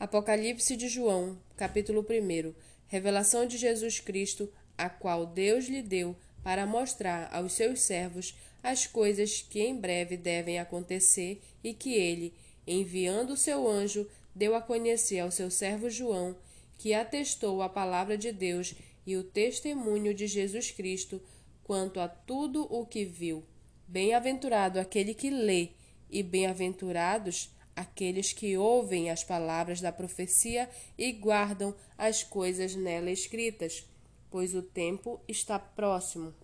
[0.00, 2.54] Apocalipse de João, capítulo 1.
[2.86, 8.32] Revelação de Jesus Cristo, a qual Deus lhe deu para mostrar aos seus servos
[8.62, 12.32] as coisas que em breve devem acontecer e que ele,
[12.64, 16.36] enviando o seu anjo, deu a conhecer ao seu servo João,
[16.78, 21.20] que atestou a palavra de Deus e o testemunho de Jesus Cristo
[21.64, 23.44] quanto a tudo o que viu.
[23.88, 25.70] Bem-aventurado aquele que lê,
[26.08, 33.86] e bem-aventurados aqueles que ouvem as palavras da profecia e guardam as coisas nela escritas,
[34.30, 36.34] pois o tempo está próximo.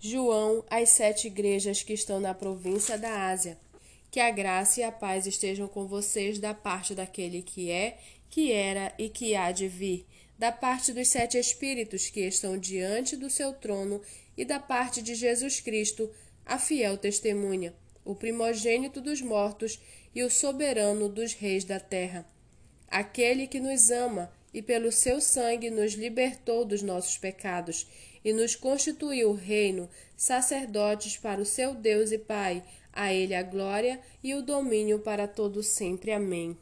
[0.00, 3.56] João, às sete igrejas que estão na província da Ásia.
[4.10, 7.98] Que a graça e a paz estejam com vocês da parte daquele que é,
[8.28, 10.04] que era e que há de vir,
[10.36, 14.02] da parte dos sete Espíritos que estão diante do seu trono
[14.36, 16.10] e da parte de Jesus Cristo,
[16.44, 17.72] a fiel testemunha,
[18.04, 19.80] o primogênito dos mortos
[20.14, 22.24] e o soberano dos reis da terra.
[22.88, 27.86] Aquele que nos ama e pelo seu sangue nos libertou dos nossos pecados
[28.24, 32.62] e nos constituiu reino, sacerdotes para o seu Deus e Pai.
[32.92, 36.12] A ele a glória e o domínio para todo sempre.
[36.12, 36.56] Amém.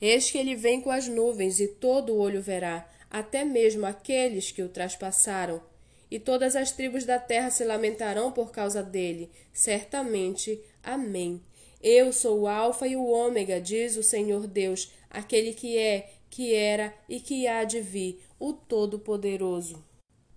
[0.00, 4.50] Eis que ele vem com as nuvens e todo o olho verá, até mesmo aqueles
[4.50, 5.60] que o traspassaram.
[6.10, 9.30] E todas as tribos da terra se lamentarão por causa dele.
[9.52, 10.58] Certamente.
[10.82, 11.42] Amém.
[11.80, 16.52] Eu sou o Alfa e o Ômega, diz o Senhor Deus, aquele que é, que
[16.54, 19.84] era e que há de vir, o Todo-Poderoso.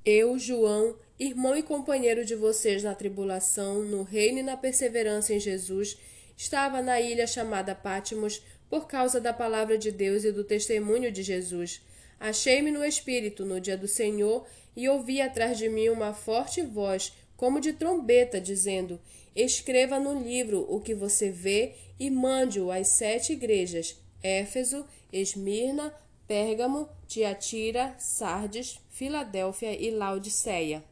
[0.06, 5.40] Eu, João, irmão e companheiro de vocês na tribulação, no reino e na perseverança em
[5.40, 5.98] Jesus,
[6.38, 11.22] estava na ilha chamada Pátimos por causa da palavra de Deus e do testemunho de
[11.22, 11.82] Jesus.
[12.20, 17.14] Achei-me no Espírito no dia do Senhor e ouvi atrás de mim uma forte voz,
[17.42, 19.02] como de trombeta, dizendo:
[19.36, 25.92] Escreva no livro o que você vê e mande-o às sete igrejas: Éfeso, Esmirna,
[26.28, 30.84] Pérgamo, Tiatira, Sardes, Filadélfia e Laodiceia.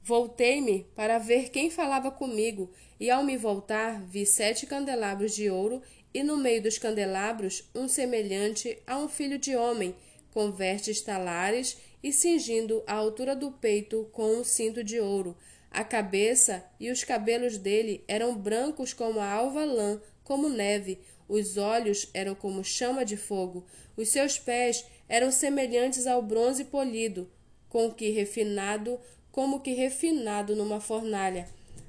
[0.00, 2.70] Voltei-me para ver quem falava comigo,
[3.00, 5.82] e ao me voltar, vi sete candelabros de ouro,
[6.14, 9.96] e no meio dos candelabros um semelhante a um filho de homem,
[10.32, 15.36] com vestes talares e cingindo a altura do peito com um cinto de ouro
[15.70, 20.98] a cabeça e os cabelos dele eram brancos como a alva lã, como neve.
[21.28, 23.66] Os olhos eram como chama de fogo.
[23.96, 27.30] Os seus pés eram semelhantes ao bronze polido,
[27.68, 28.98] com que refinado,
[29.30, 31.48] como que refinado numa fornalha.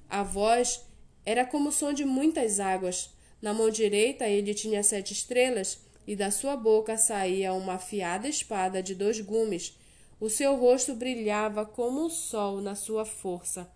[0.09, 0.85] A voz
[1.25, 3.11] era como o som de muitas águas.
[3.41, 8.81] Na mão direita ele tinha sete estrelas, e da sua boca saía uma afiada espada
[8.83, 9.77] de dois gumes.
[10.19, 13.71] O seu rosto brilhava como o sol na sua força.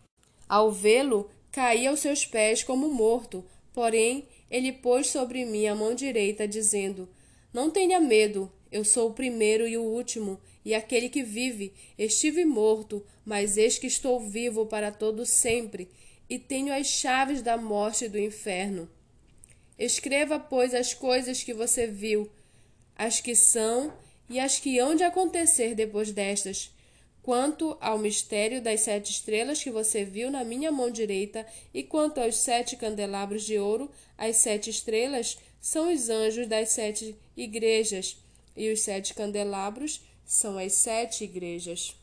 [0.48, 5.96] Ao vê-lo, caí aos seus pés como morto, porém ele pôs sobre mim a mão
[5.96, 7.08] direita, dizendo:
[7.54, 11.74] Não tenha medo, eu sou o primeiro e o último, e aquele que vive.
[11.98, 15.90] Estive morto, mas eis que estou vivo para todo sempre,
[16.30, 18.90] e tenho as chaves da morte e do inferno.
[19.78, 22.30] Escreva, pois, as coisas que você viu,
[22.96, 23.94] as que são
[24.30, 26.72] e as que hão de acontecer depois destas.
[27.22, 32.20] Quanto ao mistério das sete estrelas que você viu na minha mão direita, e quanto
[32.20, 38.18] aos sete candelabros de ouro, as sete estrelas são os anjos das sete igrejas,
[38.56, 41.96] e os sete candelabros são as sete igrejas.